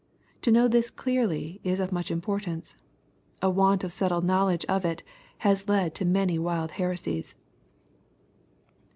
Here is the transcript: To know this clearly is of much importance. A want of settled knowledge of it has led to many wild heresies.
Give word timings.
To 0.41 0.51
know 0.51 0.67
this 0.67 0.89
clearly 0.89 1.61
is 1.63 1.79
of 1.79 1.91
much 1.91 2.09
importance. 2.09 2.75
A 3.39 3.51
want 3.51 3.83
of 3.83 3.93
settled 3.93 4.25
knowledge 4.25 4.65
of 4.65 4.83
it 4.83 5.03
has 5.45 5.67
led 5.69 5.93
to 5.93 6.05
many 6.05 6.39
wild 6.39 6.71
heresies. 6.71 7.35